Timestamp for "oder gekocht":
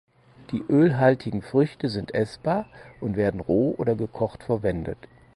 3.77-4.41